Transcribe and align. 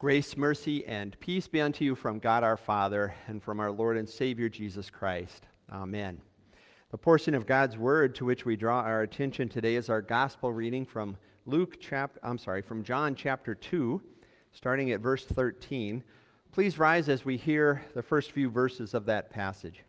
Grace, 0.00 0.36
mercy, 0.36 0.86
and 0.86 1.18
peace 1.18 1.48
be 1.48 1.60
unto 1.60 1.84
you 1.84 1.96
from 1.96 2.20
God 2.20 2.44
our 2.44 2.56
Father 2.56 3.16
and 3.26 3.42
from 3.42 3.58
our 3.58 3.72
Lord 3.72 3.96
and 3.96 4.08
Savior 4.08 4.48
Jesus 4.48 4.90
Christ. 4.90 5.42
Amen. 5.72 6.20
The 6.92 6.98
portion 6.98 7.34
of 7.34 7.48
God's 7.48 7.76
word 7.76 8.14
to 8.14 8.24
which 8.24 8.44
we 8.44 8.54
draw 8.54 8.82
our 8.82 9.02
attention 9.02 9.48
today 9.48 9.74
is 9.74 9.90
our 9.90 10.00
gospel 10.00 10.52
reading 10.52 10.86
from 10.86 11.16
Luke 11.46 11.78
chapter 11.80 12.20
I'm 12.22 12.38
sorry, 12.38 12.62
from 12.62 12.84
John 12.84 13.16
chapter 13.16 13.56
2, 13.56 14.00
starting 14.52 14.92
at 14.92 15.00
verse 15.00 15.24
13. 15.24 16.04
Please 16.52 16.78
rise 16.78 17.08
as 17.08 17.24
we 17.24 17.36
hear 17.36 17.84
the 17.96 18.02
first 18.04 18.30
few 18.30 18.48
verses 18.48 18.94
of 18.94 19.04
that 19.06 19.30
passage. 19.30 19.82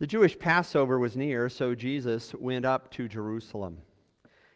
The 0.00 0.08
Jewish 0.08 0.36
Passover 0.36 0.98
was 0.98 1.16
near, 1.16 1.48
so 1.48 1.76
Jesus 1.76 2.34
went 2.34 2.64
up 2.64 2.90
to 2.94 3.06
Jerusalem. 3.06 3.82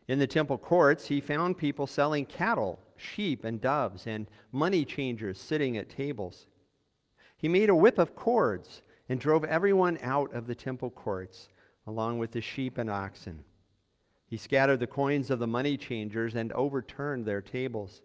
In 0.09 0.19
the 0.19 0.27
temple 0.27 0.59
courts, 0.59 1.07
he 1.07 1.21
found 1.21 1.57
people 1.57 1.87
selling 1.87 2.27
cattle 2.27 2.81
sheep 3.01 3.45
and 3.45 3.61
doves 3.61 4.07
and 4.07 4.29
money 4.53 4.85
changers 4.85 5.41
sitting 5.41 5.77
at 5.77 5.89
tables. 5.89 6.47
He 7.37 7.49
made 7.49 7.71
a 7.71 7.75
whip 7.75 7.99
of 7.99 8.17
cords 8.17 8.83
and 9.09 9.21
drove 9.21 9.45
everyone 9.45 9.99
out 10.03 10.33
of 10.35 10.47
the 10.47 10.55
temple 10.55 10.91
courts, 10.91 11.49
along 11.87 12.19
with 12.19 12.33
the 12.33 12.41
sheep 12.41 12.77
and 12.77 12.91
oxen. 12.91 13.45
He 14.27 14.37
scattered 14.37 14.81
the 14.81 14.87
coins 14.87 15.31
of 15.31 15.39
the 15.39 15.47
money 15.47 15.77
changers 15.77 16.35
and 16.35 16.53
overturned 16.53 17.25
their 17.25 17.41
tables. 17.41 18.03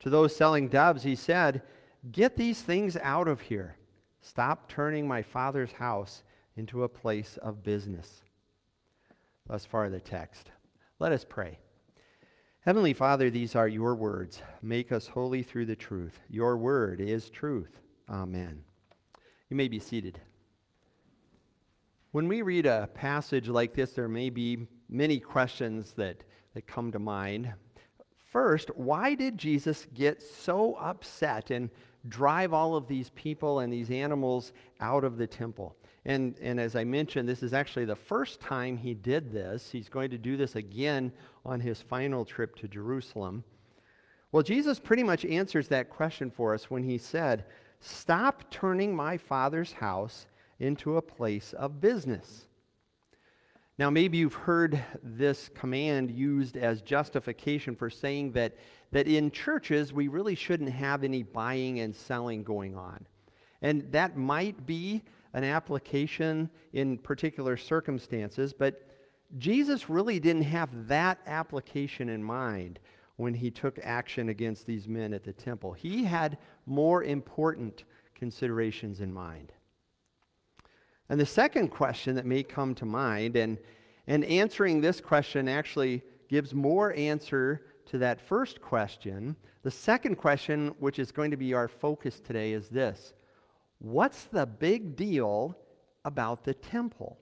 To 0.00 0.10
those 0.10 0.36
selling 0.36 0.68
doves, 0.68 1.02
he 1.02 1.16
said, 1.16 1.62
Get 2.12 2.36
these 2.36 2.60
things 2.60 2.96
out 2.98 3.26
of 3.26 3.40
here. 3.40 3.76
Stop 4.20 4.68
turning 4.68 5.08
my 5.08 5.22
father's 5.22 5.72
house 5.72 6.22
into 6.56 6.84
a 6.84 6.88
place 6.88 7.36
of 7.38 7.64
business. 7.64 8.22
Thus 9.46 9.66
far, 9.66 9.90
the 9.90 10.00
text. 10.00 10.50
Let 10.98 11.12
us 11.12 11.24
pray. 11.28 11.58
Heavenly 12.64 12.94
Father, 12.94 13.28
these 13.28 13.54
are 13.54 13.68
your 13.68 13.94
words. 13.94 14.40
Make 14.62 14.90
us 14.90 15.06
holy 15.06 15.42
through 15.42 15.66
the 15.66 15.76
truth. 15.76 16.18
Your 16.30 16.56
word 16.56 16.98
is 16.98 17.28
truth. 17.28 17.78
Amen. 18.08 18.64
You 19.50 19.56
may 19.56 19.68
be 19.68 19.78
seated. 19.78 20.18
When 22.12 22.26
we 22.26 22.40
read 22.40 22.64
a 22.64 22.88
passage 22.94 23.48
like 23.48 23.74
this, 23.74 23.92
there 23.92 24.08
may 24.08 24.30
be 24.30 24.66
many 24.88 25.20
questions 25.20 25.92
that, 25.98 26.24
that 26.54 26.66
come 26.66 26.90
to 26.92 26.98
mind. 26.98 27.52
First, 28.16 28.74
why 28.74 29.14
did 29.14 29.36
Jesus 29.36 29.86
get 29.92 30.22
so 30.22 30.72
upset 30.76 31.50
and 31.50 31.68
drive 32.08 32.54
all 32.54 32.76
of 32.76 32.88
these 32.88 33.10
people 33.10 33.58
and 33.58 33.70
these 33.70 33.90
animals 33.90 34.54
out 34.80 35.04
of 35.04 35.18
the 35.18 35.26
temple? 35.26 35.76
And, 36.06 36.34
and 36.40 36.60
as 36.60 36.76
I 36.76 36.84
mentioned, 36.84 37.28
this 37.28 37.42
is 37.42 37.54
actually 37.54 37.86
the 37.86 37.96
first 37.96 38.40
time 38.40 38.76
he 38.76 38.92
did 38.92 39.32
this. 39.32 39.70
He's 39.70 39.88
going 39.88 40.10
to 40.10 40.18
do 40.18 40.36
this 40.36 40.54
again 40.54 41.12
on 41.44 41.60
his 41.60 41.80
final 41.80 42.24
trip 42.24 42.56
to 42.56 42.68
Jerusalem. 42.68 43.44
Well, 44.30 44.42
Jesus 44.42 44.78
pretty 44.78 45.02
much 45.02 45.24
answers 45.24 45.68
that 45.68 45.88
question 45.88 46.30
for 46.30 46.52
us 46.54 46.70
when 46.70 46.82
he 46.82 46.98
said, 46.98 47.46
Stop 47.80 48.50
turning 48.50 48.94
my 48.94 49.16
Father's 49.16 49.74
house 49.74 50.26
into 50.58 50.96
a 50.96 51.02
place 51.02 51.52
of 51.52 51.80
business. 51.80 52.48
Now, 53.78 53.90
maybe 53.90 54.18
you've 54.18 54.34
heard 54.34 54.82
this 55.02 55.50
command 55.54 56.10
used 56.10 56.56
as 56.56 56.80
justification 56.80 57.74
for 57.74 57.90
saying 57.90 58.32
that, 58.32 58.56
that 58.92 59.08
in 59.08 59.30
churches 59.30 59.92
we 59.92 60.08
really 60.08 60.36
shouldn't 60.36 60.70
have 60.70 61.02
any 61.02 61.22
buying 61.22 61.80
and 61.80 61.94
selling 61.94 62.44
going 62.44 62.76
on. 62.76 63.04
And 63.62 63.90
that 63.92 64.16
might 64.16 64.64
be 64.64 65.02
an 65.34 65.44
application 65.44 66.48
in 66.72 66.96
particular 66.96 67.56
circumstances, 67.56 68.52
but 68.52 68.88
Jesus 69.36 69.90
really 69.90 70.20
didn't 70.20 70.42
have 70.42 70.88
that 70.88 71.18
application 71.26 72.08
in 72.08 72.22
mind 72.22 72.78
when 73.16 73.34
he 73.34 73.50
took 73.50 73.78
action 73.82 74.28
against 74.28 74.66
these 74.66 74.88
men 74.88 75.12
at 75.12 75.24
the 75.24 75.32
temple. 75.32 75.72
He 75.72 76.04
had 76.04 76.38
more 76.66 77.02
important 77.02 77.84
considerations 78.14 79.00
in 79.00 79.12
mind. 79.12 79.52
And 81.08 81.20
the 81.20 81.26
second 81.26 81.68
question 81.68 82.14
that 82.14 82.26
may 82.26 82.42
come 82.42 82.74
to 82.76 82.84
mind, 82.84 83.36
and, 83.36 83.58
and 84.06 84.24
answering 84.24 84.80
this 84.80 85.00
question 85.00 85.48
actually 85.48 86.02
gives 86.28 86.54
more 86.54 86.94
answer 86.94 87.66
to 87.86 87.98
that 87.98 88.20
first 88.20 88.60
question. 88.60 89.36
The 89.62 89.70
second 89.70 90.16
question, 90.16 90.74
which 90.78 90.98
is 90.98 91.12
going 91.12 91.30
to 91.32 91.36
be 91.36 91.54
our 91.54 91.68
focus 91.68 92.20
today, 92.20 92.52
is 92.52 92.68
this 92.68 93.14
what's 93.84 94.24
the 94.24 94.46
big 94.46 94.96
deal 94.96 95.56
about 96.04 96.44
the 96.44 96.54
temple? 96.54 97.18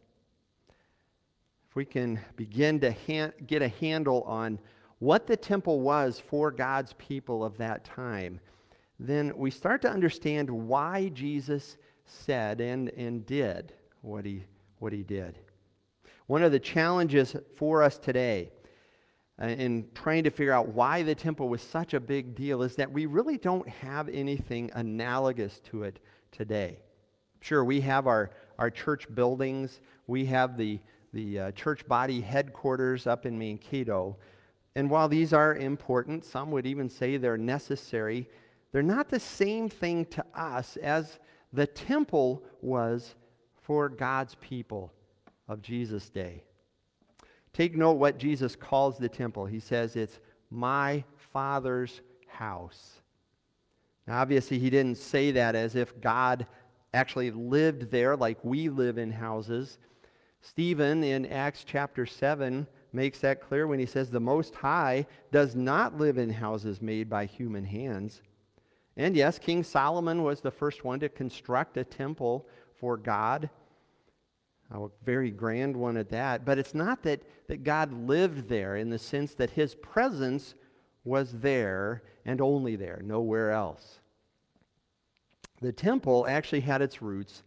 If 1.68 1.74
we 1.74 1.84
can 1.84 2.20
begin 2.36 2.78
to 2.80 2.92
ha- 2.92 3.32
get 3.46 3.62
a 3.62 3.68
handle 3.68 4.22
on 4.22 4.60
what 5.00 5.26
the 5.26 5.36
temple 5.36 5.80
was 5.80 6.20
for 6.20 6.52
God's 6.52 6.94
people 6.98 7.44
of 7.44 7.58
that 7.58 7.84
time, 7.84 8.38
then 9.00 9.36
we 9.36 9.50
start 9.50 9.82
to 9.82 9.90
understand 9.90 10.48
why 10.48 11.08
Jesus 11.08 11.76
said 12.04 12.60
and, 12.60 12.90
and 12.90 13.26
did 13.26 13.72
what 14.00 14.24
he, 14.24 14.44
what 14.78 14.92
he 14.92 15.02
did. 15.02 15.38
One 16.26 16.44
of 16.44 16.52
the 16.52 16.60
challenges 16.60 17.34
for 17.56 17.82
us 17.82 17.98
today 17.98 18.52
uh, 19.42 19.46
in 19.46 19.88
trying 19.94 20.22
to 20.24 20.30
figure 20.30 20.52
out 20.52 20.68
why 20.68 21.02
the 21.02 21.16
temple 21.16 21.48
was 21.48 21.60
such 21.60 21.94
a 21.94 22.00
big 22.00 22.36
deal 22.36 22.62
is 22.62 22.76
that 22.76 22.92
we 22.92 23.06
really 23.06 23.38
don't 23.38 23.68
have 23.68 24.08
anything 24.08 24.70
analogous 24.74 25.58
to 25.70 25.82
it 25.82 25.98
today. 26.32 26.78
Sure, 27.40 27.64
we 27.64 27.80
have 27.82 28.06
our, 28.06 28.30
our 28.58 28.70
church 28.70 29.06
buildings, 29.14 29.80
we 30.06 30.24
have 30.26 30.56
the, 30.56 30.80
the 31.12 31.38
uh, 31.38 31.50
church 31.52 31.86
body 31.86 32.20
headquarters 32.20 33.06
up 33.06 33.26
in 33.26 33.38
Mankato. 33.38 34.16
And 34.74 34.88
while 34.90 35.08
these 35.08 35.32
are 35.32 35.54
important, 35.54 36.24
some 36.24 36.50
would 36.50 36.66
even 36.66 36.88
say 36.88 37.16
they're 37.16 37.36
necessary, 37.36 38.28
they're 38.72 38.82
not 38.82 39.08
the 39.08 39.20
same 39.20 39.68
thing 39.68 40.06
to 40.06 40.24
us 40.34 40.76
as 40.78 41.18
the 41.52 41.66
temple 41.66 42.42
was 42.62 43.14
for 43.60 43.88
God's 43.88 44.34
people 44.36 44.92
of 45.46 45.60
Jesus' 45.60 46.08
day. 46.08 46.42
Take 47.52 47.76
note 47.76 47.92
what 47.92 48.18
Jesus 48.18 48.56
calls 48.56 48.96
the 48.96 49.10
temple. 49.10 49.44
He 49.44 49.60
says 49.60 49.94
it's 49.94 50.20
my 50.50 51.04
Father's 51.32 52.00
house. 52.26 53.01
Now, 54.06 54.20
obviously, 54.20 54.58
he 54.58 54.70
didn't 54.70 54.98
say 54.98 55.30
that 55.32 55.54
as 55.54 55.76
if 55.76 56.00
God 56.00 56.46
actually 56.92 57.30
lived 57.30 57.90
there 57.90 58.16
like 58.16 58.44
we 58.44 58.68
live 58.68 58.98
in 58.98 59.10
houses. 59.10 59.78
Stephen 60.40 61.04
in 61.04 61.24
Acts 61.26 61.64
chapter 61.64 62.04
7 62.04 62.66
makes 62.92 63.20
that 63.20 63.40
clear 63.40 63.66
when 63.66 63.78
he 63.78 63.86
says, 63.86 64.10
The 64.10 64.20
Most 64.20 64.54
High 64.56 65.06
does 65.30 65.54
not 65.54 65.96
live 65.96 66.18
in 66.18 66.30
houses 66.30 66.82
made 66.82 67.08
by 67.08 67.26
human 67.26 67.64
hands. 67.64 68.22
And 68.96 69.16
yes, 69.16 69.38
King 69.38 69.62
Solomon 69.62 70.22
was 70.22 70.40
the 70.40 70.50
first 70.50 70.84
one 70.84 71.00
to 71.00 71.08
construct 71.08 71.76
a 71.76 71.84
temple 71.84 72.46
for 72.74 72.96
God, 72.96 73.48
a 74.70 74.88
very 75.04 75.30
grand 75.30 75.76
one 75.76 75.96
at 75.96 76.10
that. 76.10 76.44
But 76.44 76.58
it's 76.58 76.74
not 76.74 77.02
that, 77.04 77.22
that 77.48 77.64
God 77.64 77.92
lived 77.92 78.48
there 78.48 78.76
in 78.76 78.90
the 78.90 78.98
sense 78.98 79.34
that 79.34 79.50
his 79.50 79.74
presence 79.76 80.54
was 81.04 81.40
there 81.40 82.02
and 82.24 82.40
only 82.40 82.76
there, 82.76 83.00
nowhere 83.04 83.50
else. 83.50 84.00
The 85.60 85.72
temple 85.72 86.26
actually 86.28 86.60
had 86.60 86.82
its 86.82 87.02
roots 87.02 87.42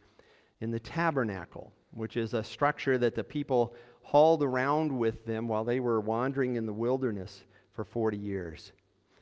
in 0.61 0.71
the 0.71 0.79
tabernacle, 0.79 1.73
which 1.91 2.17
is 2.17 2.33
a 2.33 2.43
structure 2.43 2.97
that 2.97 3.15
the 3.15 3.23
people 3.23 3.75
hauled 4.03 4.43
around 4.43 4.97
with 4.97 5.25
them 5.25 5.47
while 5.47 5.63
they 5.63 5.79
were 5.79 5.99
wandering 5.99 6.55
in 6.55 6.65
the 6.65 6.73
wilderness 6.73 7.43
for 7.73 7.83
40 7.83 8.17
years. 8.17 8.71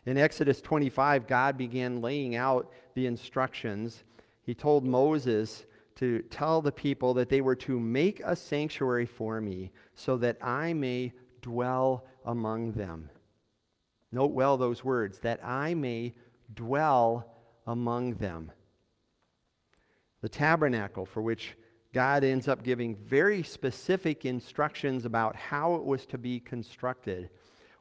In 0.05 0.17
Exodus 0.17 0.61
25, 0.61 1.27
God 1.27 1.57
began 1.57 2.01
laying 2.01 2.35
out 2.35 2.71
the 2.93 3.07
instructions. 3.07 4.03
He 4.43 4.53
told 4.53 4.85
Moses 4.85 5.65
to 5.95 6.21
tell 6.23 6.61
the 6.61 6.71
people 6.71 7.13
that 7.13 7.29
they 7.29 7.41
were 7.41 7.55
to 7.55 7.79
make 7.79 8.19
a 8.25 8.35
sanctuary 8.35 9.05
for 9.05 9.39
me 9.39 9.71
so 9.95 10.17
that 10.17 10.37
I 10.43 10.73
may 10.73 11.13
dwell 11.41 12.05
among 12.25 12.73
them. 12.73 13.09
Note 14.13 14.31
well 14.31 14.57
those 14.57 14.83
words, 14.83 15.19
that 15.19 15.43
I 15.43 15.73
may 15.73 16.13
dwell 16.53 17.25
among 17.65 18.13
them. 18.13 18.51
The 20.21 20.29
tabernacle, 20.29 21.07
for 21.07 21.23
which 21.23 21.57
God 21.93 22.23
ends 22.23 22.47
up 22.47 22.63
giving 22.63 22.95
very 22.95 23.41
specific 23.41 24.23
instructions 24.23 25.05
about 25.05 25.35
how 25.35 25.73
it 25.75 25.83
was 25.83 26.05
to 26.07 26.19
be 26.19 26.39
constructed, 26.39 27.31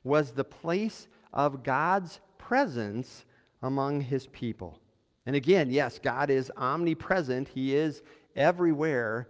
was 0.04 0.32
the 0.32 0.42
place 0.42 1.06
of 1.34 1.62
God's 1.62 2.20
presence 2.38 3.26
among 3.60 4.00
his 4.00 4.26
people. 4.28 4.80
And 5.26 5.36
again, 5.36 5.70
yes, 5.70 5.98
God 5.98 6.30
is 6.30 6.50
omnipresent, 6.56 7.48
he 7.48 7.76
is 7.76 8.02
everywhere, 8.34 9.28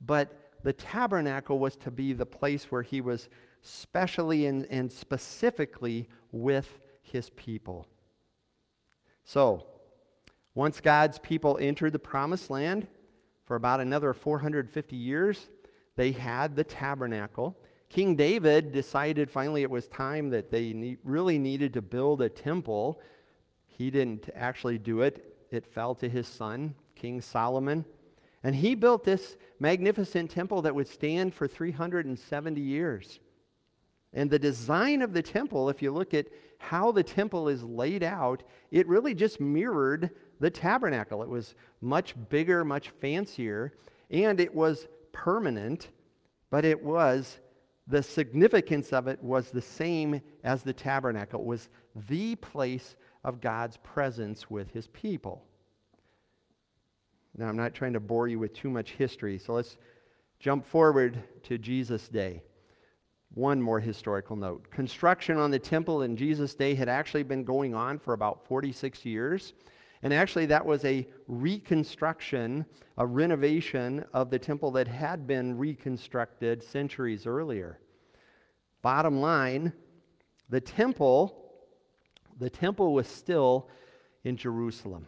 but 0.00 0.50
the 0.64 0.72
tabernacle 0.72 1.60
was 1.60 1.76
to 1.76 1.92
be 1.92 2.12
the 2.12 2.26
place 2.26 2.72
where 2.72 2.82
he 2.82 3.00
was 3.00 3.28
specially 3.62 4.46
and, 4.46 4.66
and 4.66 4.90
specifically 4.90 6.08
with 6.32 6.80
his 7.02 7.30
people. 7.30 7.86
So, 9.24 9.66
once 10.54 10.80
God's 10.80 11.18
people 11.18 11.58
entered 11.60 11.92
the 11.92 11.98
promised 11.98 12.50
land 12.50 12.86
for 13.44 13.56
about 13.56 13.80
another 13.80 14.12
450 14.12 14.96
years, 14.96 15.48
they 15.96 16.12
had 16.12 16.56
the 16.56 16.64
tabernacle. 16.64 17.56
King 17.88 18.14
David 18.14 18.72
decided 18.72 19.30
finally 19.30 19.62
it 19.62 19.70
was 19.70 19.88
time 19.88 20.30
that 20.30 20.50
they 20.50 20.96
really 21.04 21.38
needed 21.38 21.72
to 21.74 21.82
build 21.82 22.22
a 22.22 22.28
temple. 22.28 23.00
he 23.66 23.90
didn't 23.90 24.28
actually 24.34 24.78
do 24.78 25.02
it, 25.02 25.36
it 25.50 25.66
fell 25.66 25.94
to 25.96 26.08
his 26.08 26.28
son, 26.28 26.74
King 26.94 27.20
Solomon. 27.20 27.84
And 28.42 28.54
he 28.54 28.74
built 28.74 29.04
this 29.04 29.36
magnificent 29.58 30.30
temple 30.30 30.62
that 30.62 30.74
would 30.74 30.88
stand 30.88 31.34
for 31.34 31.46
370 31.46 32.60
years. 32.60 33.20
And 34.12 34.30
the 34.30 34.38
design 34.38 35.02
of 35.02 35.12
the 35.12 35.22
temple, 35.22 35.68
if 35.68 35.82
you 35.82 35.92
look 35.92 36.14
at 36.14 36.26
how 36.58 36.92
the 36.92 37.02
temple 37.02 37.48
is 37.48 37.62
laid 37.62 38.02
out, 38.02 38.42
it 38.70 38.86
really 38.88 39.14
just 39.14 39.40
mirrored 39.40 40.10
the 40.40 40.50
tabernacle. 40.50 41.22
It 41.22 41.28
was 41.28 41.54
much 41.80 42.14
bigger, 42.28 42.64
much 42.64 42.90
fancier, 43.00 43.72
and 44.10 44.40
it 44.40 44.54
was 44.54 44.88
permanent, 45.12 45.90
but 46.50 46.64
it 46.64 46.82
was 46.82 47.38
the 47.86 48.02
significance 48.02 48.92
of 48.92 49.08
it 49.08 49.22
was 49.22 49.50
the 49.50 49.62
same 49.62 50.20
as 50.44 50.62
the 50.62 50.72
tabernacle. 50.72 51.40
It 51.40 51.46
was 51.46 51.68
the 52.08 52.36
place 52.36 52.96
of 53.24 53.40
God's 53.40 53.76
presence 53.78 54.50
with 54.50 54.70
his 54.72 54.88
people. 54.88 55.44
Now, 57.36 57.48
I'm 57.48 57.56
not 57.56 57.74
trying 57.74 57.92
to 57.92 58.00
bore 58.00 58.28
you 58.28 58.38
with 58.38 58.54
too 58.54 58.70
much 58.70 58.92
history, 58.92 59.38
so 59.38 59.54
let's 59.54 59.76
jump 60.40 60.66
forward 60.66 61.22
to 61.44 61.58
Jesus' 61.58 62.08
day. 62.08 62.42
One 63.34 63.62
more 63.62 63.78
historical 63.78 64.34
note. 64.34 64.70
Construction 64.70 65.36
on 65.36 65.50
the 65.50 65.58
temple 65.58 66.02
in 66.02 66.16
Jesus' 66.16 66.54
day 66.54 66.74
had 66.74 66.88
actually 66.88 67.22
been 67.22 67.44
going 67.44 67.74
on 67.74 67.98
for 67.98 68.12
about 68.12 68.46
46 68.46 69.04
years. 69.04 69.52
And 70.02 70.12
actually, 70.12 70.46
that 70.46 70.64
was 70.64 70.84
a 70.84 71.06
reconstruction, 71.28 72.64
a 72.96 73.06
renovation 73.06 74.04
of 74.12 74.30
the 74.30 74.38
temple 74.38 74.72
that 74.72 74.88
had 74.88 75.26
been 75.26 75.58
reconstructed 75.58 76.62
centuries 76.62 77.26
earlier. 77.26 77.78
Bottom 78.82 79.20
line, 79.20 79.74
the 80.48 80.60
temple, 80.60 81.52
the 82.38 82.50
temple 82.50 82.94
was 82.94 83.06
still 83.06 83.68
in 84.24 84.36
Jerusalem. 84.36 85.06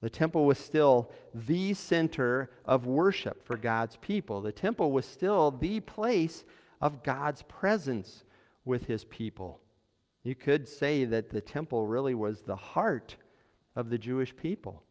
The 0.00 0.10
temple 0.10 0.46
was 0.46 0.58
still 0.58 1.10
the 1.34 1.74
center 1.74 2.50
of 2.64 2.86
worship 2.86 3.44
for 3.44 3.56
God's 3.56 3.96
people. 3.96 4.40
The 4.40 4.52
temple 4.52 4.92
was 4.92 5.04
still 5.04 5.50
the 5.50 5.80
place 5.80 6.44
of 6.80 7.02
God's 7.02 7.42
presence 7.42 8.24
with 8.64 8.86
his 8.86 9.04
people. 9.04 9.60
You 10.22 10.34
could 10.34 10.68
say 10.68 11.04
that 11.06 11.30
the 11.30 11.40
temple 11.40 11.86
really 11.86 12.14
was 12.14 12.42
the 12.42 12.56
heart 12.56 13.16
of 13.74 13.90
the 13.90 13.98
Jewish 13.98 14.36
people. 14.36 14.82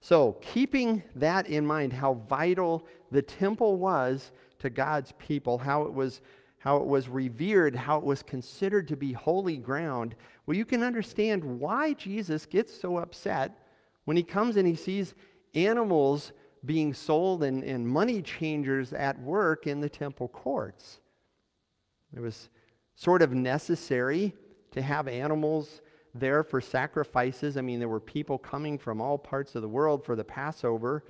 So, 0.00 0.38
keeping 0.40 1.02
that 1.16 1.46
in 1.46 1.66
mind, 1.66 1.92
how 1.92 2.14
vital 2.14 2.86
the 3.10 3.20
temple 3.20 3.76
was 3.76 4.32
to 4.60 4.70
God's 4.70 5.12
people, 5.18 5.58
how 5.58 5.82
it 5.82 5.92
was, 5.92 6.22
how 6.58 6.78
it 6.78 6.86
was 6.86 7.08
revered, 7.08 7.74
how 7.74 7.98
it 7.98 8.04
was 8.04 8.22
considered 8.22 8.88
to 8.88 8.96
be 8.96 9.12
holy 9.12 9.58
ground, 9.58 10.14
well, 10.46 10.56
you 10.56 10.64
can 10.64 10.82
understand 10.82 11.44
why 11.44 11.92
Jesus 11.92 12.46
gets 12.46 12.78
so 12.78 12.96
upset 12.96 13.58
when 14.04 14.16
he 14.16 14.22
comes 14.22 14.56
and 14.56 14.66
he 14.66 14.74
sees 14.74 15.14
animals 15.54 16.32
being 16.64 16.92
sold 16.92 17.42
and, 17.42 17.64
and 17.64 17.86
money 17.86 18.22
changers 18.22 18.92
at 18.92 19.18
work 19.20 19.66
in 19.66 19.80
the 19.80 19.88
temple 19.88 20.28
courts. 20.28 21.00
It 22.14 22.20
was 22.20 22.48
sort 22.94 23.22
of 23.22 23.32
necessary 23.32 24.34
to 24.72 24.82
have 24.82 25.08
animals 25.08 25.80
there 26.14 26.42
for 26.42 26.60
sacrifices. 26.60 27.56
I 27.56 27.60
mean, 27.60 27.78
there 27.78 27.88
were 27.88 28.00
people 28.00 28.38
coming 28.38 28.78
from 28.78 29.00
all 29.00 29.16
parts 29.16 29.54
of 29.54 29.62
the 29.62 29.68
world 29.68 30.04
for 30.04 30.16
the 30.16 30.24
Passover. 30.24 31.04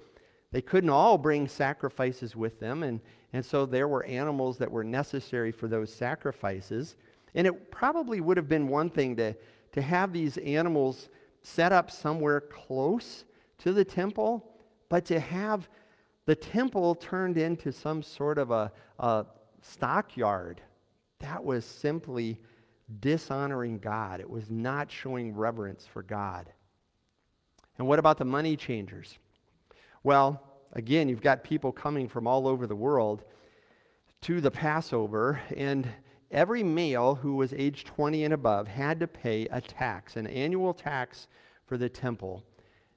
They 0.53 0.61
couldn't 0.61 0.91
all 0.91 1.17
bring 1.17 1.49
sacrifices 1.49 2.37
with 2.37 2.61
them, 2.61 2.83
and, 2.83 3.01
and 3.33 3.45
so 3.45 3.67
there 3.67 3.89
were 3.89 4.05
animals 4.05 4.59
that 4.59 4.71
were 4.71 4.85
necessary 4.85 5.53
for 5.53 5.69
those 5.69 5.93
sacrifices. 5.93 6.97
And 7.35 7.47
it 7.47 7.71
probably 7.71 8.21
would 8.21 8.37
have 8.37 8.49
been 8.49 8.69
one 8.69 8.91
thing 8.91 9.17
to, 9.17 9.35
to 9.73 9.83
have 9.83 10.13
these 10.13 10.37
animals 10.39 11.09
set 11.43 11.73
up 11.73 11.91
somewhere 11.91 12.41
close 12.41 13.25
to 13.59 13.73
the 13.73 13.85
temple, 13.85 14.45
but 14.91 15.07
to 15.07 15.19
have 15.19 15.71
the 16.27 16.35
temple 16.35 16.95
turned 16.95 17.39
into 17.39 17.73
some 17.73 18.03
sort 18.03 18.37
of 18.37 18.51
a, 18.51 18.71
a 18.99 19.25
stockyard, 19.63 20.61
that 21.21 21.43
was 21.43 21.65
simply 21.65 22.39
dishonoring 23.01 23.79
God. 23.79 24.21
It 24.21 24.29
was 24.29 24.51
not 24.51 24.91
showing 24.91 25.35
reverence 25.35 25.87
for 25.87 26.03
God. 26.03 26.53
And 27.79 27.87
what 27.87 27.99
about 27.99 28.19
the 28.19 28.25
money 28.25 28.57
changers? 28.57 29.19
Well, 30.03 30.43
again, 30.73 31.09
you've 31.09 31.23
got 31.23 31.45
people 31.45 31.73
coming 31.73 32.09
from 32.09 32.27
all 32.27 32.47
over 32.47 32.67
the 32.67 32.77
world 32.77 33.23
to 34.23 34.41
the 34.41 34.51
Passover, 34.51 35.41
and 35.57 35.89
every 36.31 36.63
male 36.63 37.15
who 37.15 37.37
was 37.37 37.55
age 37.55 37.85
20 37.85 38.25
and 38.25 38.35
above 38.35 38.69
had 38.69 39.01
to 39.01 39.07
pay 39.07 39.47
a 39.51 39.61
tax, 39.61 40.17
an 40.17 40.27
annual 40.27 40.75
tax 40.75 41.29
for 41.65 41.79
the 41.79 41.89
temple, 41.89 42.45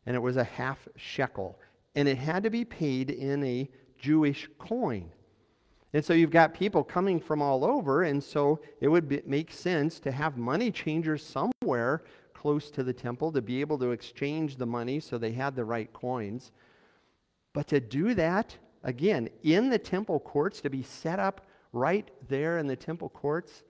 and 0.06 0.16
it 0.16 0.20
was 0.20 0.38
a 0.38 0.44
half 0.44 0.88
shekel. 0.96 1.58
And 1.96 2.08
it 2.08 2.18
had 2.18 2.44
to 2.44 2.50
be 2.50 2.66
paid 2.66 3.10
in 3.10 3.44
a 3.44 3.70
Jewish 3.98 4.50
coin. 4.58 5.12
And 5.94 6.04
so 6.04 6.14
you've 6.14 6.32
got 6.32 6.56
people 6.56 6.84
coming 6.84 7.20
from 7.20 7.42
all 7.42 7.64
over, 7.64 8.02
and 8.02 8.24
so 8.24 8.60
it 8.82 8.88
would 8.88 9.08
be, 9.08 9.22
make 9.26 9.52
sense 9.52 10.00
to 10.02 10.12
have 10.12 10.38
money 10.38 10.72
changers 10.72 11.24
somewhere 11.24 12.04
close 12.34 12.72
to 12.72 12.84
the 12.84 12.94
temple 12.94 13.32
to 13.32 13.42
be 13.42 13.62
able 13.62 13.78
to 13.78 13.92
exchange 13.92 14.58
the 14.58 14.66
money 14.66 15.00
so 15.00 15.18
they 15.18 15.32
had 15.32 15.56
the 15.56 15.64
right 15.64 15.94
coins. 15.94 16.52
But 17.54 17.68
to 17.68 17.80
do 17.80 18.16
that, 18.16 18.58
again, 18.84 19.30
in 19.44 19.70
the 19.70 19.78
temple 19.78 20.20
courts, 20.20 20.60
to 20.62 20.70
be 20.70 20.82
set 20.82 21.20
up 21.20 21.46
right 21.72 22.10
there 22.28 22.58
in 22.58 22.68
the 22.68 22.76
temple 22.76 23.10
courts, 23.10 23.64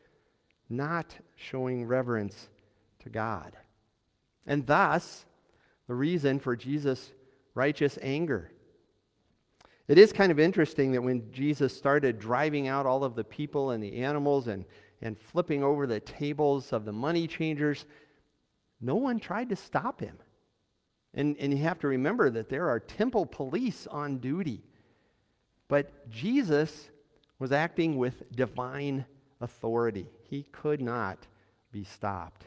not 0.70 1.18
showing 1.36 1.86
reverence 1.86 2.50
to 3.00 3.10
God. 3.10 3.58
And 4.48 4.66
thus, 4.66 5.26
the 5.88 5.96
reason 5.96 6.40
for 6.40 6.56
Jesus' 6.56 7.12
righteous 7.56 7.98
anger. 8.02 8.52
It 9.88 9.98
is 9.98 10.14
kind 10.14 10.32
of 10.32 10.40
interesting 10.40 10.94
that 10.94 11.02
when 11.02 11.32
Jesus 11.32 11.76
started 11.76 12.20
driving 12.20 12.68
out 12.68 12.86
all 12.86 13.04
of 13.04 13.16
the 13.16 13.24
people 13.24 13.72
and 13.72 13.84
the 13.84 14.02
animals 14.02 14.48
and, 14.48 14.66
and 15.02 15.20
flipping 15.20 15.64
over 15.64 15.86
the 15.86 16.00
tables 16.00 16.72
of 16.72 16.86
the 16.86 16.94
money 16.94 17.28
changers, 17.28 17.86
no 18.80 18.96
one 18.96 19.20
tried 19.20 19.50
to 19.50 19.56
stop 19.56 20.00
him. 20.00 20.18
And, 21.14 21.36
and 21.38 21.54
you 21.54 21.64
have 21.64 21.80
to 21.80 21.88
remember 21.88 22.30
that 22.30 22.50
there 22.50 22.70
are 22.70 22.80
temple 22.80 23.26
police 23.26 23.86
on 23.88 24.18
duty. 24.18 24.64
But 25.68 26.10
Jesus 26.10 26.90
was 27.40 27.52
acting 27.52 27.98
with 27.98 28.32
divine 28.32 29.06
authority. 29.42 30.08
He 30.30 30.44
could 30.52 30.82
not 30.82 31.28
be 31.72 31.84
stopped. 31.84 32.46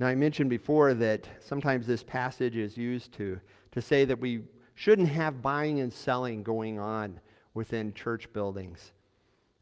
Now, 0.00 0.06
I 0.06 0.14
mentioned 0.14 0.48
before 0.48 0.94
that 0.94 1.28
sometimes 1.40 1.86
this 1.86 2.02
passage 2.02 2.56
is 2.56 2.78
used 2.78 3.12
to, 3.18 3.38
to 3.72 3.82
say 3.82 4.06
that 4.06 4.18
we 4.18 4.40
shouldn't 4.74 5.10
have 5.10 5.42
buying 5.42 5.80
and 5.80 5.92
selling 5.92 6.42
going 6.42 6.78
on 6.78 7.20
within 7.52 7.92
church 7.92 8.32
buildings. 8.32 8.92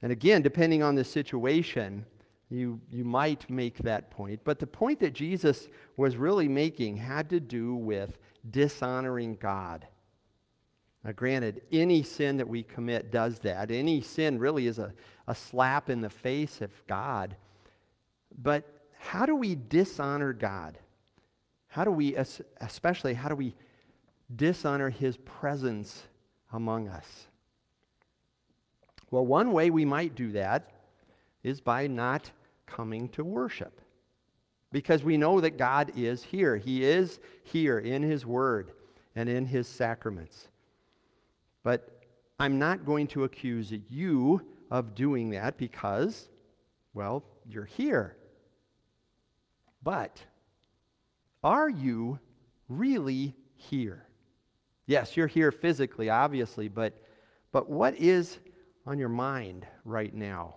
And 0.00 0.12
again, 0.12 0.42
depending 0.42 0.80
on 0.80 0.94
the 0.94 1.02
situation, 1.02 2.06
you, 2.50 2.80
you 2.88 3.04
might 3.04 3.50
make 3.50 3.78
that 3.78 4.12
point. 4.12 4.40
But 4.44 4.60
the 4.60 4.66
point 4.68 5.00
that 5.00 5.12
Jesus 5.12 5.66
was 5.96 6.16
really 6.16 6.46
making 6.46 6.98
had 6.98 7.28
to 7.30 7.40
do 7.40 7.74
with 7.74 8.16
dishonoring 8.48 9.38
God. 9.40 9.88
Now, 11.02 11.12
granted, 11.12 11.62
any 11.72 12.04
sin 12.04 12.36
that 12.36 12.48
we 12.48 12.62
commit 12.62 13.10
does 13.10 13.40
that. 13.40 13.72
Any 13.72 14.00
sin 14.02 14.38
really 14.38 14.68
is 14.68 14.78
a, 14.78 14.94
a 15.26 15.34
slap 15.34 15.90
in 15.90 16.00
the 16.00 16.10
face 16.10 16.60
of 16.60 16.70
God. 16.86 17.34
But 18.40 18.77
how 18.98 19.26
do 19.26 19.34
we 19.34 19.54
dishonor 19.54 20.32
God? 20.32 20.78
How 21.68 21.84
do 21.84 21.90
we, 21.90 22.16
especially, 22.60 23.14
how 23.14 23.28
do 23.28 23.34
we 23.34 23.54
dishonor 24.34 24.90
his 24.90 25.16
presence 25.18 26.04
among 26.52 26.88
us? 26.88 27.26
Well, 29.10 29.24
one 29.24 29.52
way 29.52 29.70
we 29.70 29.84
might 29.84 30.14
do 30.14 30.32
that 30.32 30.70
is 31.42 31.60
by 31.60 31.86
not 31.86 32.30
coming 32.66 33.08
to 33.10 33.24
worship. 33.24 33.80
Because 34.70 35.02
we 35.02 35.16
know 35.16 35.40
that 35.40 35.56
God 35.56 35.92
is 35.96 36.24
here. 36.24 36.56
He 36.58 36.84
is 36.84 37.20
here 37.42 37.78
in 37.78 38.02
his 38.02 38.26
word 38.26 38.72
and 39.16 39.26
in 39.28 39.46
his 39.46 39.66
sacraments. 39.66 40.48
But 41.62 42.02
I'm 42.38 42.58
not 42.58 42.84
going 42.84 43.06
to 43.08 43.24
accuse 43.24 43.72
you 43.88 44.44
of 44.70 44.94
doing 44.94 45.30
that 45.30 45.56
because, 45.56 46.28
well, 46.92 47.24
you're 47.48 47.64
here. 47.64 48.17
But 49.82 50.22
are 51.42 51.68
you 51.68 52.18
really 52.68 53.34
here? 53.54 54.04
Yes, 54.86 55.16
you're 55.16 55.26
here 55.26 55.52
physically, 55.52 56.10
obviously, 56.10 56.68
but, 56.68 57.02
but 57.52 57.68
what 57.68 57.94
is 57.96 58.38
on 58.86 58.98
your 58.98 59.08
mind 59.08 59.66
right 59.84 60.14
now? 60.14 60.56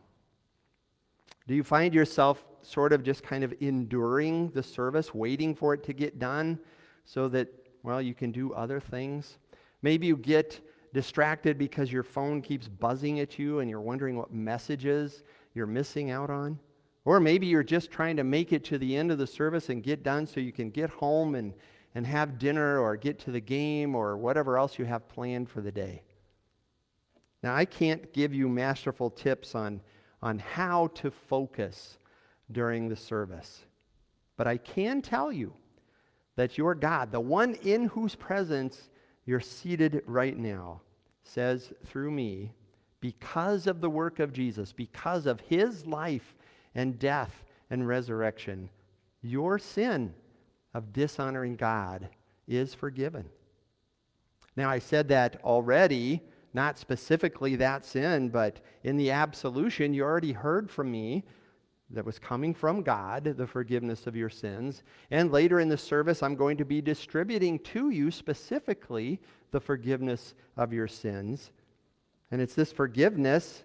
Do 1.48 1.56
you 1.56 1.64
find 1.64 1.94
yourself 1.94 2.48
sort 2.62 2.94
of 2.94 3.04
just 3.04 3.24
kind 3.24 3.44
of 3.44 3.54
enduring 3.60 4.52
the 4.52 4.64
service, 4.64 5.14
waiting 5.14 5.54
for 5.54 5.74
it 5.74 5.84
to 5.84 5.94
get 5.94 6.18
done 6.18 6.60
so 7.04 7.28
that, 7.30 7.50
well, 7.84 8.02
you 8.02 8.14
can 8.14 8.32
do 8.32 8.54
other 8.54 8.80
things? 8.80 9.38
Maybe 9.82 10.08
you 10.08 10.16
get 10.16 10.62
distracted 10.94 11.58
because 11.58 11.92
your 11.92 12.04
phone 12.04 12.42
keeps 12.42 12.68
buzzing 12.68 13.20
at 13.20 13.38
you 13.40 13.60
and 13.60 13.70
you're 13.70 13.82
wondering 13.82 14.16
what 14.16 14.34
messages 14.34 15.24
you're 15.54 15.68
missing 15.68 16.12
out 16.12 16.30
on. 16.30 16.60
Or 17.04 17.20
maybe 17.20 17.48
you're 17.48 17.64
just 17.64 17.90
trying 17.90 18.18
to 18.18 18.24
make 18.24 18.54
it 18.54 18.64
to 18.66 18.78
the 18.78 18.96
end 18.96 19.12
of 19.12 19.18
the 19.18 19.28
service 19.28 19.70
and 19.70 19.82
get 19.82 20.04
done 20.04 20.28
so 20.28 20.40
you 20.40 20.52
can 20.52 20.70
get 20.70 20.90
home 20.90 21.34
and, 21.36 21.54
and 21.96 22.06
have 22.06 22.38
dinner 22.38 22.80
or 22.80 22.96
get 22.96 23.20
to 23.20 23.32
the 23.32 23.40
game 23.40 23.96
or 23.96 24.18
whatever 24.18 24.58
else 24.58 24.78
you 24.78 24.86
have 24.86 25.10
planned 25.10 25.50
for 25.50 25.62
the 25.62 25.72
day. 25.72 26.04
Now, 27.42 27.56
I 27.56 27.66
can't 27.66 28.14
give 28.14 28.34
you 28.34 28.48
masterful 28.48 29.10
tips 29.10 29.56
on, 29.56 29.82
on 30.22 30.38
how 30.38 30.88
to 30.96 31.10
focus 31.10 31.98
during 32.52 32.88
the 32.88 32.96
service, 32.96 33.66
but 34.38 34.46
I 34.46 34.58
can 34.58 35.02
tell 35.02 35.32
you 35.32 35.54
that 36.36 36.58
your 36.58 36.76
God, 36.76 37.12
the 37.12 37.20
one 37.20 37.56
in 37.56 37.86
whose 37.86 38.16
presence 38.16 38.90
you're 39.26 39.40
seated 39.40 40.04
right 40.06 40.38
now, 40.38 40.82
says 41.24 41.74
through 41.86 42.12
me, 42.12 42.52
because 43.00 43.66
of 43.66 43.82
the 43.82 43.90
work 43.90 44.20
of 44.20 44.32
Jesus, 44.34 44.72
because 44.72 45.26
of 45.26 45.40
his 45.42 45.88
life 45.88 46.36
and 46.76 47.00
death 47.00 47.44
and 47.70 47.88
resurrection, 47.88 48.70
your 49.22 49.60
sin 49.60 50.14
of 50.74 50.94
dishonoring 50.94 51.56
God 51.56 52.10
is 52.48 52.74
forgiven. 52.74 53.30
Now, 54.56 54.70
I 54.70 54.80
said 54.80 55.08
that 55.10 55.40
already, 55.44 56.22
not 56.54 56.78
specifically 56.78 57.56
that 57.58 57.86
sin, 57.86 58.30
but 58.30 58.60
in 58.84 58.98
the 58.98 59.12
absolution, 59.12 59.94
you 59.94 60.04
already 60.04 60.34
heard 60.34 60.70
from 60.70 60.92
me 60.92 61.24
that 61.90 62.06
was 62.06 62.20
coming 62.20 62.54
from 62.54 62.84
God, 62.84 63.24
the 63.24 63.48
forgiveness 63.48 64.08
of 64.08 64.16
your 64.16 64.30
sins. 64.30 64.84
And 65.10 65.32
later 65.32 65.60
in 65.60 65.70
the 65.70 65.78
service, 65.78 66.24
I'm 66.24 66.36
going 66.36 66.58
to 66.58 66.66
be 66.66 66.82
distributing 66.82 67.60
to 67.60 67.90
you 67.90 68.12
specifically 68.12 69.20
the 69.52 69.60
forgiveness 69.60 70.34
of 70.56 70.74
your 70.74 70.88
sins. 70.88 71.52
And 72.32 72.42
it's 72.42 72.56
this 72.56 72.72
forgiveness 72.72 73.64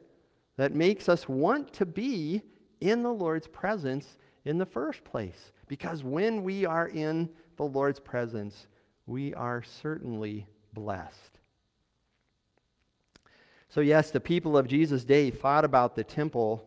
that 0.56 0.74
makes 0.74 1.08
us 1.08 1.28
want 1.28 1.72
to 1.74 1.86
be 1.86 2.42
in 2.80 3.02
the 3.02 3.12
Lord's 3.12 3.48
presence 3.48 4.16
in 4.44 4.58
the 4.58 4.66
first 4.66 5.04
place. 5.04 5.52
Because 5.68 6.04
when 6.04 6.42
we 6.42 6.64
are 6.64 6.88
in 6.88 7.28
the 7.56 7.64
Lord's 7.64 8.00
presence, 8.00 8.66
we 9.06 9.34
are 9.34 9.62
certainly 9.62 10.46
blessed. 10.72 11.38
So, 13.68 13.80
yes, 13.80 14.10
the 14.10 14.20
people 14.20 14.56
of 14.56 14.68
Jesus' 14.68 15.04
day 15.04 15.30
thought 15.30 15.64
about 15.64 15.96
the 15.96 16.04
temple 16.04 16.64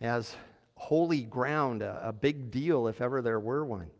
as 0.00 0.36
holy 0.74 1.22
ground, 1.22 1.82
a, 1.82 2.00
a 2.02 2.12
big 2.12 2.50
deal 2.50 2.86
if 2.88 3.00
ever 3.00 3.20
there 3.20 3.40
were 3.40 3.64
one. 3.64 3.90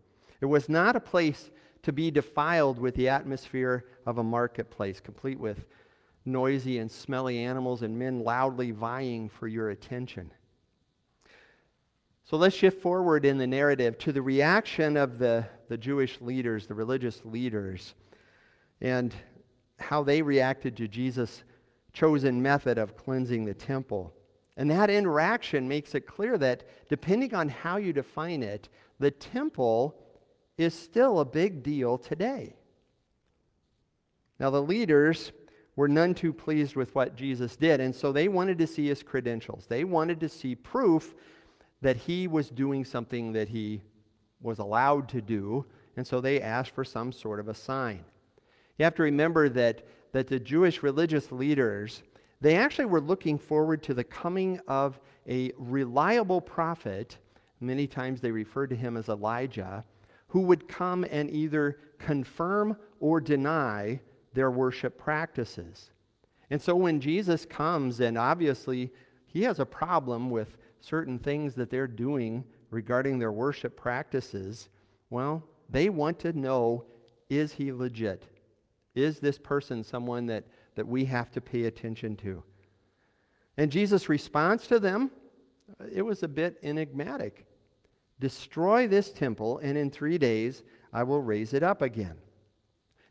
It 0.41 0.47
was 0.47 0.69
not 0.69 0.97
a 0.97 1.01
place 1.01 1.51
to 1.83 1.93
be 1.93 2.11
defiled 2.11 2.79
with 2.79 2.95
the 2.95 3.09
atmosphere 3.09 3.85
of 4.07 4.19
a 4.19 4.25
marketplace, 4.25 5.01
complete 5.01 5.39
with 5.39 5.67
noisy 6.25 6.79
and 6.79 6.91
smelly 6.91 7.39
animals 7.39 7.83
and 7.83 7.99
men 7.99 8.21
loudly 8.21 8.71
vying 8.71 9.29
for 9.29 9.49
your 9.49 9.71
attention. 9.71 10.31
So 12.31 12.37
let's 12.37 12.55
shift 12.55 12.81
forward 12.81 13.25
in 13.25 13.39
the 13.39 13.47
narrative 13.49 13.99
to 13.99 14.13
the 14.13 14.23
reaction 14.23 14.97
of 14.97 15.19
the, 15.19 15.47
the 15.69 15.77
Jewish 15.77 16.21
leaders, 16.21 16.69
the 16.69 16.77
religious 16.77 17.23
leaders, 17.25 17.97
and 18.81 19.13
how 19.81 20.05
they 20.05 20.23
reacted 20.23 20.77
to 20.77 20.87
Jesus' 20.87 21.43
chosen 21.93 22.41
method 22.41 22.79
of 22.79 22.97
cleansing 22.97 23.47
the 23.47 23.55
temple. 23.55 24.15
And 24.57 24.71
that 24.71 24.91
interaction 24.91 25.67
makes 25.67 25.93
it 25.97 26.07
clear 26.07 26.39
that 26.39 26.63
depending 26.89 27.35
on 27.35 27.49
how 27.49 27.79
you 27.79 27.93
define 27.93 28.45
it, 28.45 28.69
the 29.01 29.11
temple 29.11 29.97
is 30.57 30.73
still 30.73 31.19
a 31.19 31.25
big 31.25 31.65
deal 31.65 31.99
today. 31.99 32.55
Now, 34.39 34.51
the 34.51 34.63
leaders 34.63 35.33
were 35.75 35.89
none 35.89 36.15
too 36.15 36.33
pleased 36.33 36.77
with 36.77 36.95
what 36.95 37.17
Jesus 37.17 37.57
did, 37.57 37.81
and 37.81 37.93
so 37.93 38.13
they 38.13 38.29
wanted 38.29 38.59
to 38.59 38.69
see 38.69 38.87
his 38.87 39.03
credentials. 39.03 39.67
They 39.67 39.83
wanted 39.83 40.21
to 40.21 40.29
see 40.29 40.55
proof 40.55 41.17
that 41.83 41.97
he 41.97 42.27
was 42.27 42.51
doing 42.51 42.85
something 42.85 43.33
that 43.33 43.49
he 43.49 43.83
was 44.41 44.59
allowed 44.59 45.09
to 45.11 45.21
do, 45.21 45.65
and 45.97 46.07
so 46.07 46.21
they 46.21 46.41
asked 46.41 46.71
for 46.71 46.85
some 46.85 47.13
sort 47.13 47.41
of 47.41 47.49
a 47.49 47.55
sign. 47.55 48.05
You 48.79 48.85
have 48.85 48.95
to 48.97 49.03
remember 49.03 49.49
that, 49.51 49.85
that 50.13 50.29
the 50.29 50.41
Jewish 50.41 50.83
religious 50.83 51.31
leaders 51.31 52.03
they 52.41 52.57
actually 52.57 52.87
were 52.87 53.01
looking 53.01 53.39
forward 53.39 53.83
to 53.85 53.95
the 53.95 54.05
coming 54.05 54.61
of 54.67 54.99
a 55.29 55.53
reliable 55.59 56.41
prophet. 56.41 57.19
Many 57.61 57.87
times 57.87 58.21
they 58.21 58.31
referred 58.31 58.71
to 58.71 58.77
him 58.77 58.97
as 58.97 59.09
Elijah, 59.09 59.85
who 60.29 60.41
would 60.43 60.67
come 60.67 61.05
and 61.11 61.31
either 61.31 61.79
confirm 61.99 62.77
or 62.99 63.21
deny 63.21 64.01
their 64.33 64.51
worship 64.51 64.97
practices. 64.97 65.91
And 66.49 66.61
so 66.61 66.75
when 66.75 67.01
Jesus 67.01 67.45
comes, 67.45 68.01
and 68.01 68.17
obviously 68.17 68.91
he 69.27 69.43
has 69.43 69.61
a 69.61 69.67
problem 69.67 70.31
with 70.31 70.57
certain 70.81 71.19
things 71.19 71.55
that 71.55 71.71
they're 71.71 71.87
doing 71.87 72.45
regarding 72.71 73.19
their 73.19 73.33
worship 73.33 73.77
practices, 73.77 74.69
well, 75.09 75.45
they 75.69 75.89
want 75.89 76.19
to 76.21 76.33
know 76.33 76.85
is 77.29 77.53
he 77.53 77.73
legit? 77.73 78.25
Is 78.95 79.21
this 79.21 79.39
person 79.39 79.85
someone 79.85 80.27
that 80.27 80.45
that 80.75 80.87
we 80.87 81.05
have 81.05 81.31
to 81.33 81.41
pay 81.41 81.65
attention 81.65 82.17
to. 82.17 82.43
And 83.57 83.71
Jesus' 83.71 84.09
response 84.09 84.67
to 84.69 84.79
them, 84.79 85.11
it 85.93 86.03
was 86.03 86.23
a 86.23 86.29
bit 86.29 86.59
enigmatic. 86.63 87.47
Destroy 88.19 88.89
this 88.89 89.13
temple, 89.13 89.59
and 89.59 89.77
in 89.77 89.91
three 89.91 90.19
days 90.19 90.63
I 90.93 91.03
will 91.03 91.21
raise 91.21 91.53
it 91.55 91.63
up 91.63 91.83
again. 91.83 92.17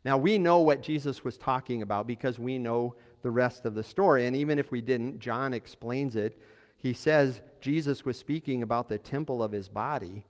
Now, 0.04 0.16
we 0.16 0.38
know 0.38 0.60
what 0.60 0.82
Jesus 0.82 1.24
was 1.24 1.36
talking 1.36 1.82
about 1.82 2.06
because 2.06 2.38
we 2.38 2.58
know 2.58 2.94
the 3.22 3.30
rest 3.30 3.66
of 3.66 3.74
the 3.74 3.84
story. 3.84 4.26
And 4.26 4.34
even 4.34 4.58
if 4.58 4.70
we 4.70 4.80
didn't, 4.80 5.20
John 5.20 5.52
explains 5.52 6.16
it. 6.16 6.40
He 6.80 6.92
says 6.94 7.42
Jesus 7.60 8.04
was 8.04 8.16
speaking 8.16 8.62
about 8.62 8.88
the 8.88 8.98
temple 8.98 9.42
of 9.42 9.52
his 9.52 9.68
body. 9.68 10.24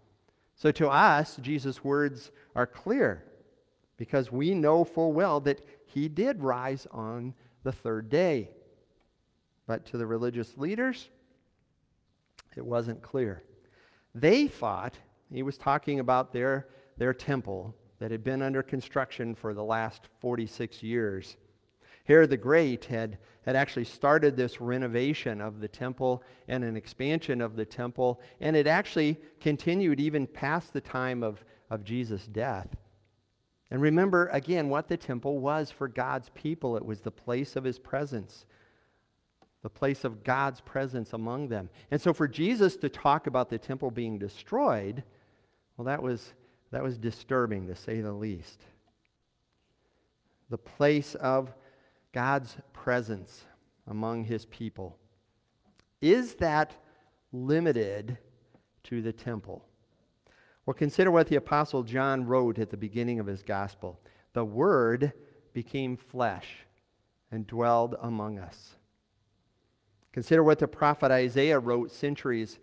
So 0.56 0.70
to 0.72 0.88
us, 0.88 1.36
Jesus' 1.36 1.84
words 1.84 2.32
are 2.54 2.66
clear 2.66 3.24
because 3.96 4.32
we 4.32 4.54
know 4.54 4.84
full 4.84 5.12
well 5.12 5.40
that 5.40 5.64
he 5.86 6.08
did 6.08 6.42
rise 6.42 6.86
on 6.90 7.34
the 7.62 7.72
third 7.72 8.08
day. 8.10 8.50
But 9.66 9.86
to 9.86 9.96
the 9.96 10.06
religious 10.06 10.58
leaders, 10.58 11.08
it 12.56 12.64
wasn't 12.64 13.02
clear. 13.02 13.42
They 14.14 14.48
thought 14.48 14.98
he 15.32 15.42
was 15.42 15.56
talking 15.56 16.00
about 16.00 16.32
their, 16.32 16.66
their 16.98 17.14
temple 17.14 17.76
that 18.00 18.10
had 18.10 18.24
been 18.24 18.42
under 18.42 18.62
construction 18.62 19.34
for 19.34 19.54
the 19.54 19.62
last 19.62 20.08
46 20.20 20.82
years. 20.82 21.36
Herod 22.04 22.30
the 22.30 22.36
Great 22.36 22.86
had, 22.86 23.18
had 23.46 23.56
actually 23.56 23.84
started 23.84 24.36
this 24.36 24.60
renovation 24.60 25.40
of 25.40 25.60
the 25.60 25.68
temple 25.68 26.22
and 26.48 26.62
an 26.62 26.76
expansion 26.76 27.40
of 27.40 27.56
the 27.56 27.64
temple, 27.64 28.20
and 28.40 28.54
it 28.54 28.66
actually 28.66 29.18
continued 29.40 29.98
even 29.98 30.26
past 30.26 30.72
the 30.72 30.80
time 30.80 31.22
of, 31.22 31.44
of 31.70 31.84
Jesus' 31.84 32.26
death. 32.26 32.76
And 33.70 33.80
remember 33.80 34.26
again 34.28 34.68
what 34.68 34.88
the 34.88 34.96
temple 34.96 35.38
was 35.38 35.70
for 35.70 35.88
God's 35.88 36.28
people 36.30 36.76
it 36.76 36.84
was 36.84 37.00
the 37.00 37.10
place 37.10 37.56
of 37.56 37.64
his 37.64 37.78
presence, 37.78 38.44
the 39.62 39.70
place 39.70 40.04
of 40.04 40.24
God's 40.24 40.60
presence 40.60 41.12
among 41.12 41.48
them. 41.48 41.70
And 41.90 42.00
so 42.00 42.12
for 42.12 42.26
Jesus 42.26 42.76
to 42.78 42.88
talk 42.88 43.26
about 43.26 43.48
the 43.48 43.58
temple 43.58 43.90
being 43.90 44.18
destroyed, 44.18 45.04
well, 45.76 45.86
that 45.86 46.02
was, 46.02 46.34
that 46.72 46.82
was 46.82 46.98
disturbing 46.98 47.68
to 47.68 47.76
say 47.76 48.00
the 48.00 48.12
least. 48.12 48.60
The 50.50 50.58
place 50.58 51.14
of 51.14 51.54
God's 52.12 52.56
presence 52.72 53.44
among 53.86 54.24
his 54.24 54.46
people. 54.46 54.98
Is 56.00 56.34
that 56.36 56.76
limited 57.32 58.18
to 58.84 59.02
the 59.02 59.12
temple? 59.12 59.64
Well, 60.66 60.74
consider 60.74 61.10
what 61.10 61.28
the 61.28 61.36
Apostle 61.36 61.82
John 61.82 62.26
wrote 62.26 62.58
at 62.58 62.70
the 62.70 62.76
beginning 62.76 63.18
of 63.20 63.26
his 63.26 63.42
gospel. 63.42 64.00
The 64.32 64.44
Word 64.44 65.12
became 65.52 65.96
flesh 65.96 66.66
and 67.30 67.46
dwelled 67.46 67.96
among 68.00 68.38
us. 68.38 68.76
Consider 70.12 70.42
what 70.42 70.58
the 70.58 70.68
prophet 70.68 71.10
Isaiah 71.10 71.58
wrote 71.58 71.92
centuries 71.92 72.58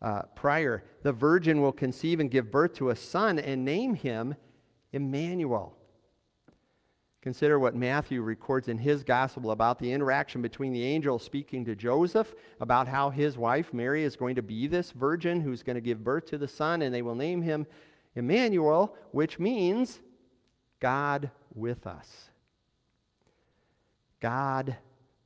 uh, 0.00 0.22
prior. 0.34 0.84
The 1.02 1.12
virgin 1.12 1.60
will 1.60 1.72
conceive 1.72 2.20
and 2.20 2.30
give 2.30 2.50
birth 2.50 2.74
to 2.74 2.90
a 2.90 2.96
son 2.96 3.38
and 3.38 3.64
name 3.64 3.94
him 3.94 4.36
Emmanuel. 4.92 5.76
Consider 7.22 7.56
what 7.56 7.76
Matthew 7.76 8.20
records 8.20 8.66
in 8.66 8.78
his 8.78 9.04
gospel 9.04 9.52
about 9.52 9.78
the 9.78 9.92
interaction 9.92 10.42
between 10.42 10.72
the 10.72 10.82
angel 10.82 11.20
speaking 11.20 11.64
to 11.64 11.76
Joseph 11.76 12.34
about 12.60 12.88
how 12.88 13.10
his 13.10 13.38
wife 13.38 13.72
Mary 13.72 14.02
is 14.02 14.16
going 14.16 14.34
to 14.34 14.42
be 14.42 14.66
this 14.66 14.90
virgin 14.90 15.40
who's 15.40 15.62
going 15.62 15.76
to 15.76 15.80
give 15.80 16.02
birth 16.02 16.26
to 16.26 16.38
the 16.38 16.48
son, 16.48 16.82
and 16.82 16.92
they 16.92 17.00
will 17.00 17.14
name 17.14 17.42
him 17.42 17.66
Emmanuel, 18.16 18.96
which 19.12 19.38
means 19.38 20.00
God 20.80 21.30
with 21.54 21.86
us. 21.86 22.30
God 24.18 24.76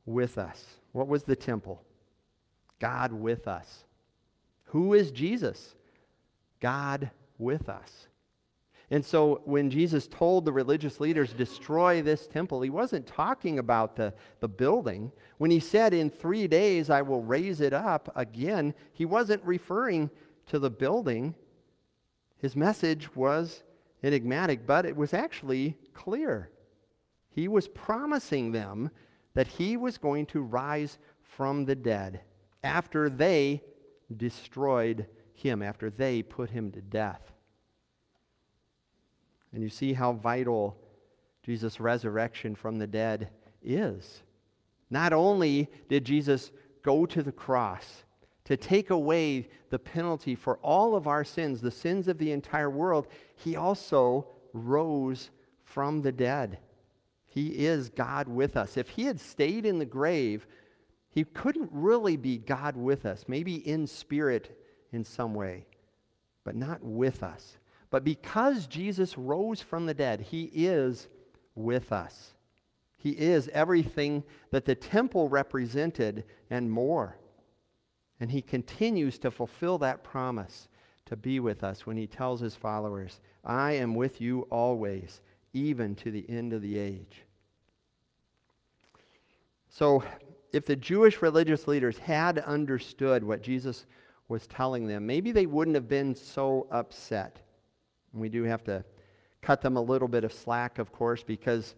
with 0.05 0.37
us. 0.37 0.65
What 0.93 1.09
was 1.09 1.25
the 1.25 1.37
temple? 1.37 1.83
God 2.79 3.11
with 3.11 3.49
us. 3.49 3.85
Who 4.67 4.93
is 4.93 5.11
Jesus? 5.11 5.75
God 6.61 7.11
with 7.39 7.71
us. 7.71 8.07
And 8.91 9.05
so 9.05 9.41
when 9.45 9.69
Jesus 9.69 10.07
told 10.07 10.45
the 10.45 10.53
religious 10.53 11.01
leaders, 11.01 11.33
destroy 11.33 12.03
this 12.03 12.29
temple, 12.29 12.63
he 12.63 12.71
wasn't 12.71 13.07
talking 13.07 13.59
about 13.59 13.97
the, 13.97 14.15
the 14.41 14.49
building. 14.49 15.11
When 15.39 15.51
he 15.51 15.59
said, 15.59 15.93
in 15.93 16.09
three 16.09 16.47
days 16.47 16.89
I 16.89 17.03
will 17.03 17.23
raise 17.23 17.61
it 17.61 17.73
up 17.73 18.13
again, 18.15 18.75
he 18.93 19.05
wasn't 19.05 19.45
referring 19.45 20.11
to 20.47 20.61
the 20.61 20.71
building. 20.71 21.35
His 22.39 22.55
message 22.55 23.15
was 23.17 23.65
enigmatic, 24.05 24.67
but 24.67 24.87
it 24.87 24.97
was 24.97 25.13
actually 25.13 25.77
clear. 25.93 26.51
He 27.31 27.49
was 27.49 27.67
promising 27.67 28.53
them 28.53 28.91
that 29.35 29.49
he 29.49 29.77
was 29.77 29.99
going 29.99 30.27
to 30.27 30.41
rise 30.41 30.99
from 31.23 31.65
the 31.65 31.75
dead 31.75 32.21
after 32.63 33.11
they 33.11 33.63
destroyed 34.17 35.07
him, 35.35 35.61
after 35.61 35.91
they 35.91 36.23
put 36.23 36.51
him 36.51 36.71
to 36.71 36.81
death. 36.81 37.33
And 39.53 39.63
you 39.63 39.69
see 39.69 39.93
how 39.95 40.13
vital 40.13 40.77
Jesus' 41.43 41.81
resurrection 41.81 42.55
from 42.55 42.79
the 42.79 42.87
dead 42.87 43.31
is. 43.63 44.23
Not 44.91 45.13
only 45.13 45.69
did 45.89 46.05
Jesus 46.05 46.51
go 46.83 47.07
to 47.07 47.23
the 47.23 47.33
cross 47.33 48.05
to 48.45 48.57
take 48.57 48.91
away 48.91 49.49
the 49.71 49.79
penalty 49.79 50.35
for 50.35 50.59
all 50.59 50.95
of 50.95 51.07
our 51.07 51.25
sins, 51.25 51.61
the 51.61 51.71
sins 51.71 52.07
of 52.09 52.19
the 52.19 52.33
entire 52.33 52.71
world, 52.71 53.07
he 53.35 53.57
also 53.57 54.27
rose 54.53 55.31
from 55.65 56.03
the 56.03 56.13
dead. 56.13 56.59
He 57.27 57.67
is 57.67 57.91
God 57.91 58.29
with 58.29 58.57
us. 58.57 58.77
If 58.77 58.91
he 58.91 59.05
had 59.05 59.21
stayed 59.21 59.67
in 59.67 59.79
the 59.79 59.85
grave, 59.85 60.47
he 61.11 61.25
couldn't 61.25 61.71
really 61.73 62.17
be 62.17 62.39
God 62.39 62.77
with 62.77 63.05
us, 63.05 63.25
maybe 63.27 63.57
in 63.57 63.87
spirit 63.87 64.59
in 64.93 65.05
some 65.05 65.35
way, 65.35 65.67
but 66.45 66.55
not 66.55 66.83
with 66.83 67.23
us. 67.23 67.59
But 67.91 68.05
because 68.05 68.67
Jesus 68.67 69.17
rose 69.17 69.61
from 69.61 69.87
the 69.87 69.95
dead, 69.95 70.21
he 70.21 70.51
is 70.55 71.09
with 71.55 71.93
us. 71.93 72.35
He 72.97 73.11
is 73.11 73.49
everything 73.53 74.25
that 74.51 74.65
the 74.65 74.75
temple 74.75 75.29
represented 75.29 76.25
and 76.51 76.71
more. 76.71 77.17
And 78.19 78.31
he 78.31 78.43
continues 78.43 79.19
to 79.21 79.31
fulfill 79.31 79.79
that 79.79 80.03
promise 80.03 80.69
to 81.05 81.17
be 81.17 81.39
with 81.39 81.63
us 81.63 81.87
when 81.87 81.97
he 81.97 82.07
tells 82.07 82.41
his 82.41 82.57
followers, 82.57 83.21
I 83.45 83.73
am 83.73 83.95
with 83.95 84.21
you 84.21 84.43
always, 84.51 85.21
even 85.53 85.95
to 85.97 86.11
the 86.11 86.29
end 86.29 86.53
of 86.53 86.63
the 86.63 86.79
age. 86.79 87.23
So, 89.69 90.03
if 90.53 90.67
the 90.67 90.77
Jewish 90.77 91.21
religious 91.21 91.69
leaders 91.69 91.99
had 91.99 92.39
understood 92.39 93.23
what 93.23 93.43
Jesus 93.43 93.87
was 94.27 94.47
telling 94.47 94.87
them, 94.87 95.07
maybe 95.07 95.31
they 95.31 95.47
wouldn't 95.47 95.75
have 95.75 95.89
been 95.89 96.15
so 96.15 96.67
upset. 96.71 97.46
And 98.17 98.23
we 98.23 98.31
do 98.31 98.45
have 98.45 98.65
to 98.65 98.83
cut 99.43 99.61
them 99.61 99.77
a 99.77 99.83
little 99.83 100.09
bit 100.09 100.25
of 100.25 100.33
slack, 100.33 100.79
of 100.79 100.91
course, 100.91 101.23
because 101.23 101.75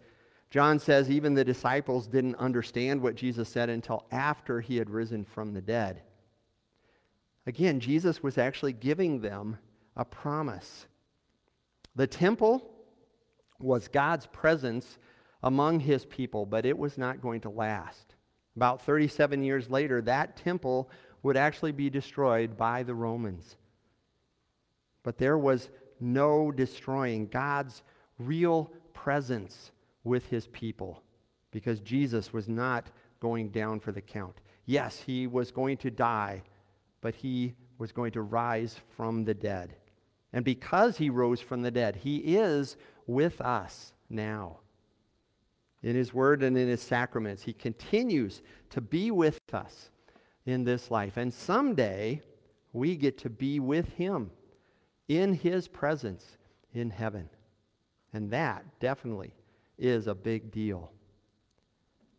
John 0.49 0.79
says 0.79 1.11
even 1.11 1.33
the 1.33 1.43
disciples 1.43 2.07
didn't 2.07 2.35
understand 2.35 3.01
what 3.01 3.15
Jesus 3.15 3.49
said 3.49 3.69
until 3.69 4.05
after 4.09 4.61
he 4.61 4.77
had 4.77 4.89
risen 4.89 5.25
from 5.25 5.53
the 5.53 5.59
dead. 5.59 6.01
Again, 7.45 7.81
Jesus 7.81 8.23
was 8.23 8.37
actually 8.37 8.71
giving 8.71 9.19
them 9.19 9.57
a 9.97 10.05
promise. 10.05 10.87
The 11.97 12.07
temple 12.07 12.71
was 13.59 13.89
God's 13.89 14.27
presence 14.27 14.97
among 15.43 15.81
his 15.81 16.05
people, 16.05 16.45
but 16.45 16.65
it 16.65 16.77
was 16.77 16.97
not 16.97 17.21
going 17.21 17.41
to 17.41 17.49
last. 17.49 18.15
About 18.55 18.81
37 18.85 19.43
years 19.43 19.69
later, 19.69 20.01
that 20.03 20.37
temple 20.37 20.89
would 21.21 21.35
actually 21.35 21.73
be 21.73 21.89
destroyed 21.89 22.55
by 22.55 22.83
the 22.83 22.95
Romans. 22.95 23.57
But 25.03 25.17
there 25.17 25.37
was 25.37 25.69
no 25.99 26.51
destroying 26.51 27.27
God's 27.27 27.83
real 28.17 28.71
presence 28.93 29.71
with 30.03 30.25
his 30.27 30.47
people 30.47 31.01
because 31.51 31.79
Jesus 31.79 32.33
was 32.33 32.47
not 32.47 32.89
going 33.19 33.49
down 33.49 33.79
for 33.79 33.91
the 33.91 34.01
count. 34.01 34.41
Yes, 34.65 34.99
he 34.99 35.27
was 35.27 35.51
going 35.51 35.77
to 35.77 35.91
die, 35.91 36.43
but 37.01 37.15
he 37.15 37.55
was 37.77 37.91
going 37.91 38.11
to 38.11 38.21
rise 38.21 38.79
from 38.95 39.25
the 39.25 39.33
dead. 39.33 39.75
And 40.31 40.45
because 40.45 40.97
he 40.97 41.09
rose 41.09 41.41
from 41.41 41.63
the 41.63 41.71
dead, 41.71 41.97
he 41.97 42.17
is 42.17 42.77
with 43.07 43.41
us 43.41 43.93
now. 44.09 44.59
In 45.81 45.95
his 45.95 46.13
word 46.13 46.43
and 46.43 46.57
in 46.57 46.67
his 46.67 46.81
sacraments, 46.81 47.43
he 47.43 47.53
continues 47.53 48.41
to 48.69 48.81
be 48.81 49.11
with 49.11 49.39
us 49.53 49.89
in 50.45 50.65
this 50.65 50.91
life. 50.91 51.17
And 51.17 51.33
someday, 51.33 52.21
we 52.73 52.95
get 52.95 53.17
to 53.19 53.29
be 53.29 53.59
with 53.59 53.93
him 53.93 54.31
in 55.09 55.33
his 55.33 55.67
presence 55.67 56.37
in 56.73 56.89
heaven. 56.89 57.29
And 58.13 58.31
that 58.31 58.63
definitely 58.79 59.33
is 59.77 60.07
a 60.07 60.15
big 60.15 60.51
deal. 60.51 60.91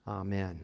Amen. 0.07 0.61